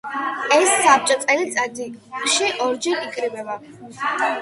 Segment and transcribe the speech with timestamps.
[0.55, 3.63] ეს საბჭო წელიწადში ორჯერ იკრიბება.